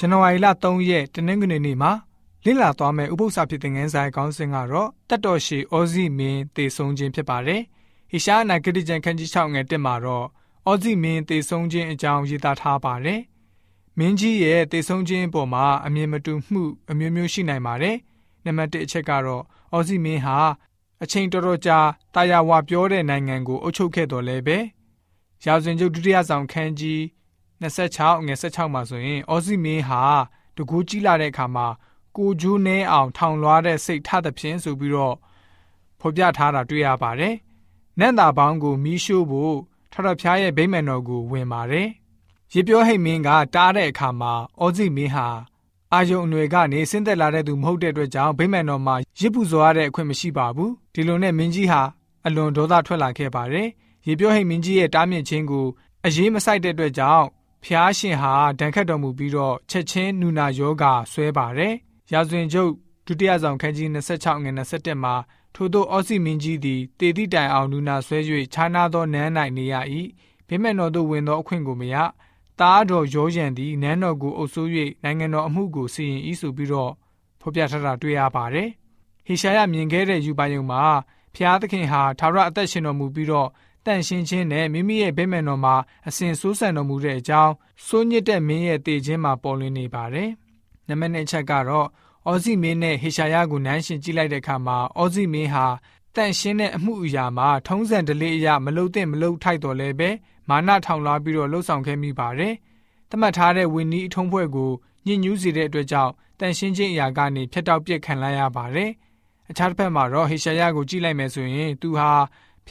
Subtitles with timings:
[0.00, 1.92] ဇန်နဝါရီလ3ရက်တနင်္ဂနွေနေ့မှာ
[2.44, 7.60] လေ့လာသွားမယ့်ဥပုသ္စာဖြစ်တဲ့ငန်းဆိုင်ခေါင်းစဉ်ကတော့တတ်တော်ရှိဩဇိမင်းတေဆုံးခြင်းဖြစ်ပါတယ်။
[8.10, 10.26] ဟေရှားနာဂတိကျမ်းခန်းကြီး6ငယ်1မှာတော့
[10.70, 13.20] ဩဇိမင်းတေဆုံးခြင်းအကြောင်းရေးသားထားပါတယ်။
[13.98, 17.96] မင်းကြီးရဲ့တေဆုံးခြင်းအပေါ်မှာအမြင်မတူမှုအမျိုးမျိုးရှိနိုင်ပါတယ်။
[18.44, 19.42] နံပါတ်1အချက်ကတော့
[19.76, 20.38] ဩဇိမင်းဟာ
[21.02, 21.78] အချိန်တော်တော်ကြာ
[22.14, 24.58] တာယာဝပြောတဲ့နိုင်ငံကိုအုပ်ချုပ်ခဲ့တော်လဲပဲ။
[25.44, 27.00] ရာဇဝင်ကျုပ်ဒုတိယဆောင်ခန်းကြီး
[27.62, 30.02] 26ငွေ16မှာဆိုရင်အော်စီမင်းဟာ
[30.56, 31.66] တကူကြီးလာတဲ့အခါမှာ
[32.16, 35.16] ကိုဂျိုးနဲအောင်ထောင်လွှားတဲ့စိတ်ထသဖြင့်ဆိုပြီးတော့
[36.00, 37.34] ဖော်ပြထားတာတွေ့ရပါတယ်။
[37.98, 39.54] နန့်တာပေါင်းကိုမီးရှို့ဖို့
[39.92, 41.88] ထထဖျားရဲ့ဗိမာန်တော်ကိုဝင်ပါတယ်။
[42.52, 45.28] ရေပြောဟိတ်မင်းကတားတဲ့အခါမှာအော်စီမင်းဟာ
[45.92, 51.82] အာယုံအနွယ်ကနေဆင်းသက်လာတဲ့သူမဟုတ်တဲ့အတွက်ကြောင့်ဗိမာန်တော်မှာရစ်ပူဇော်ရတဲ့အခွင့်မရှိပါဘူး။ဒီလိုနဲ့မင်းကြီးဟာ
[52.26, 53.68] အလွန်ဒေါသထွက်လာခဲ့ပါတယ်။
[54.06, 55.66] ရေပြောဟိတ်မင်းကြီးရဲ့တားမြစ်ခြင်းကို
[56.04, 57.26] အရေးမဆိုင်တဲ့အတွက်ကြောင့်
[57.64, 61.74] ဖျားရှင်ဟာဒဏ်ခတ်တော်မူပြီးတော့ချက်ချင်းနူနာယောဂါဆွဲပါတယ်။
[62.12, 62.70] ရာဇဝင်ကျုပ်
[63.06, 65.14] ဒုတိယဆောင်ခန်းကြီး26ငွေ27မှာ
[65.54, 68.18] ထို့သောအောစီမင်းကြီးသည်တေတိတိုင်အောင်နူနာဆွဲ၍
[68.52, 69.74] ခြားနာသောနန်း၌နေရ၏။
[70.48, 71.96] ဗိမန်တော်သို့ဝင်သောအခွင့်ကိုမရ။
[72.60, 74.68] တားတော်ရောရန်သည်နန်းတော်ကိုအုပ်စိုး၍
[75.04, 76.92] နိုင်ငံတော်အမှုကိုစီရင်၏ဆိုပြီးတော့
[77.40, 78.68] ဖော်ပြထားတာတွေ့ရပါတယ်။
[79.26, 80.82] ဟေရှာယမြင်ခဲ့တဲ့ယူပါယုံမှာ
[81.34, 83.48] ဖျားသခင်ဟာသာရအသက်ရှင်တော်မူပြီးတော့
[83.84, 85.74] တန့်ရှင်းခြင်းနဲ့မိမိရဲ့ဗိမာန်တော်မှာ
[86.08, 87.52] အစဉ်ဆိုးဆန်တော်မူတဲ့အကြောင်း
[87.86, 90.30] စိုးညစ်တဲ့မင်းရဲ့တည်ခြင်းမှာပေါ်လွင်နေပါတယ်။
[90.88, 91.88] နံပါတ်2ချက်ကတော့
[92.26, 95.66] အောဇိမင်းနဲ့ဟေရှာယကိုနန်းရှင်ကြည့်လိုက်တဲ့အခါမှာအောဇိမင်းဟာ
[96.16, 100.10] တန့်ရှင်းတဲ့အမှုအရာမှာထုံးစံဓလေ့အရာမလုတ်တဲ့မလုတ်ထိုက်တော်လဲပဲ
[100.48, 102.54] မာနထောင်လာပြီးတော့လှုပ်ဆောင်ခဲ့မိပါတယ်။
[103.10, 104.70] တမတ်ထားတဲ့ဝင်းနီးအထုံးဖွဲ့ကို
[105.06, 108.90] ညှဉ်းညူးစေတဲ့အတွက်ကြောင့်တန့်ရှင်းခြင်းအရာကနေဖျက်တောက်ပြစ်ခံလိုက်ရပါတယ်။
[109.50, 112.10] အခြားတစ်ဖက်မှာတော့ဟေရှာယကိုကြည့်လိုက်မယ်ဆိုရင်သူဟာ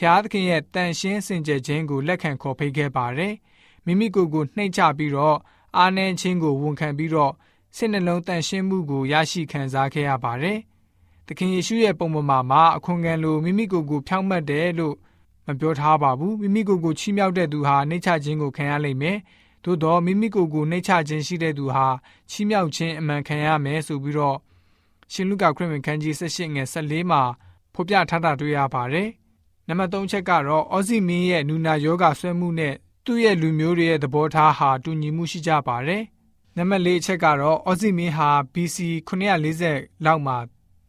[0.04, 3.34] ျားသခင်ရဲ့တန်ရှင်းစင်ကြယ်ခြင်းကိုလက်ခံခေါ်ဖိတ်ခဲ့ပါတယ်။
[3.86, 5.36] မိမိကိုယ်ကိုနှိမ့်ချပြီးတော့
[5.76, 7.32] အာနန်ချင်းကိုဝန်ခံပြီးတော့
[7.76, 10.58] စိတ်နှလုံးတန်ရှင်းမှုကိုရရှိခံစားခဲ့ရပါတယ်။
[11.26, 14.94] သခင်ယေရှုရဲ့ပုံပေါ်မှာအခွန်ခံလိုမိမိကိုယ်ကိုဖြောင့်မတ်တယ်လို့
[15.46, 19.18] မပြောထားပါဘူး။မိမိကိုယ်ကိုချီးမြှောက်တဲ့သူဟာနှိမ့်ချခြင်းကိုခံရလိမ့်မယ်။
[19.64, 21.86] သို့တော့မိမိကိုယ်ကိုနှိမ့်ချခြင်းရှိတဲ့သူဟာ
[22.30, 24.38] ချီးမြှောက်ခြင်းအမှန်ခံရမယ်ဆိုပြီးတော့
[25.12, 27.22] ရှင်လုကာခရစ်ဝင်ခန်းကြီး18ငယ်14မှာ
[27.74, 29.10] ဖော်ပြထားတာတွေ့ရပါတယ်။
[29.68, 32.74] နံပါတ်3ချက်ကတော့အော်စီမင်းရဲ့နူနာယောဂဆွဲမှုနဲ့
[33.04, 36.02] သူ့ရဲ့လူမျိုးတွေရဲ့သဘောထားဟာတူညီမှုရှိကြပါတယ်။
[36.56, 38.76] နံပါတ်4အချက်ကတော့အော်စီမင်းဟာ BC
[39.08, 40.36] 940လောက်မှာ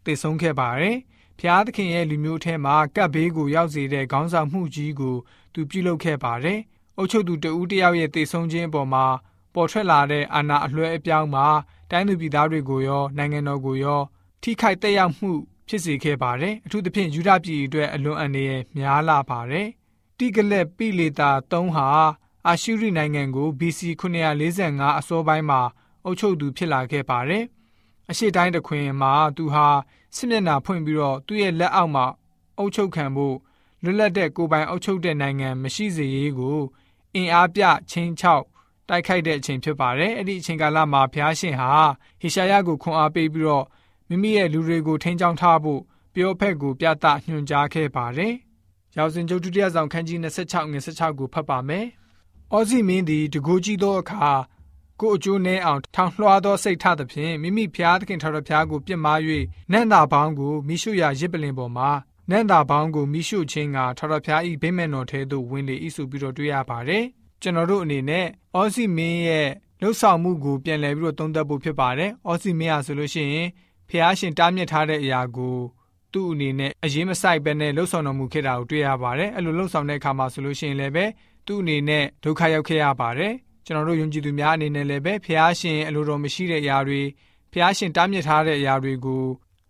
[0.06, 0.98] တည်ဆုံးခဲ့ပါတယ်။
[1.40, 5.16] ဖျားသခင်ရဲ့လူမျိုးထဲမှာကပ်ဘေးကိုရောက်စေတဲ့ခေါင်းဆောင်မှုကြီးကို
[5.54, 6.60] သူပြုလုပ်ခဲ့ပါတယ်။
[6.98, 9.06] အုပ်ချုပ်သူတဦးတယောက်ရဲ့တည်ဆုံးခြင်းအပေါ်မှာ
[9.54, 11.48] ပေါ်ထွက်လာတဲ့အာဏာအလွှဲအပြောင်းမှာ
[11.92, 14.02] တိုင်းသူပြည်သားတွေကိုရောနိုင်ငံတော်ကိုရော
[14.42, 15.32] ထိခိုက်သက်ရောက်မှု
[15.70, 19.68] ဖြစ်စေခဲ့ပါတယ်အထူးသဖြင့်ယူဒပြည်အတွက်အလွန်အန္တရာယ်များလာပါတယ်
[20.18, 21.88] တိကလက်ပိလေတာ3ဟာ
[22.48, 25.62] အာရှုရိနိုင်ငံကို BC 945အစောပိုင်းမှာ
[26.06, 27.44] အုပ်ချုပ်သူဖြစ်လာခဲ့ပါတယ်
[28.10, 29.68] အရှိတိုင်းတခွင်မှာသူဟာ
[30.16, 32.06] စစ်မျက်နှာဖွင့်ပြီးတော့သူ့ရဲ့လက်အောက်မှာ
[32.58, 33.36] အုပ်ချုပ်ခံဖို့
[33.84, 36.60] လွတ်လပ်တဲ့ကိုပိုင်အုပ်ချုပ်တဲ့နိုင်ငံမရှိစေရေးကို
[37.16, 38.46] အင်အားပြချင်းချောက်
[38.90, 41.72] တိုက်ခိုက်တဲ့အချိန်ဖြစ်ပါတယ်အဲ့ဒီအချိန်ကာလမှာဖျားရှင်ဟာ
[42.22, 43.66] ဟေရှာယကိုခွန်အားပေးပြီးတော့
[44.10, 45.82] မိမိရဲ့လူတွေကို ထိန်းချောင်းထားဖို့
[46.14, 48.34] ပြောဖက်ကိုပြသညွှန်ကြားခဲ့ပါတယ်။
[48.98, 51.86] ရောက်စဉ်ကျုပ်ဒုတိယဆောင်ခန်းကြီး26ငွေ16ကိုဖတ်ပါမယ်။
[52.54, 54.30] အော်စီမင်းသည်တကူကြီးသောအခါ
[55.00, 59.20] ကိုအကျိုးနှဲအောင်ထောင်လွှားသောစိတ်ထသဖြင့်မိမိဖျားသခင်ထာဝရဘုရားကိုပြစ်မှား၍
[59.72, 61.90] နန့်တာပေါင်းကိုမိရှုရာရစ်ပလင်ပေါ်မှာ
[62.30, 67.04] နန့်တာပေါင်းကိုမိရှုခြင်းကထာဝရဘုရား၏ဗိမာန်တော်ထဲသို့ဝင်လေ၏ဆိုပြီးတော့တွေ့ရပါတယ်။
[67.42, 69.50] ကျွန်တော်တို့အနေနဲ့အော်စီမင်းရဲ့
[69.82, 73.50] လှုပ်ဆောင်မှုကိုပြန်လည်ပြီးတော့သုံးသပ်ဖို့ဖြစ်ပါတယ်။အော်စီမင်းဟာဆိုလို့ရှိရင်
[73.90, 75.58] ဖះရှင်တားမြစ်ထားတဲ့အရာကို
[76.14, 81.06] သူ့အနေနဲ့အရေးမဆိုင်ပဲနဲ့လှုပ်ဆောင်တော်မူခဲ့တာကိုတွေ့ရပါတယ်အဲ့လိုလှုပ်ဆောင်တဲ့အခါမှာဆိုလို့ရှိရင်လည်းပဲ
[81.48, 83.34] သူ့အနေနဲ့ဒုက္ခရောက်ခဲ့ရပါတယ်
[83.66, 87.02] ကျွန်တော်တို့ယုံကြည်သူများအနေနဲ့လည်းပဲဖះရှင်အလိုတော်မရှိတဲ့အရာတွေ
[87.52, 89.24] ဖះရှင်တားမြစ်ထားတဲ့အရာတွေကို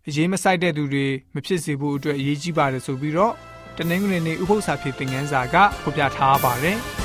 [0.07, 3.33] အရေးမဆိုင်တဲ့သူတွေမဖြစ်စေဖို့အတွက်အရေးကြီးပါတယ်ဆိုပြီးတော့
[3.77, 6.98] တနင်္ဂနွေနေ့ဥပုသ္စာဖြစ်တဲ့ငန်းစာကဖော်ပြထားပါတယ်